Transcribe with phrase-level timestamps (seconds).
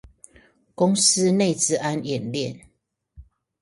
[0.73, 2.59] 公司內資安演練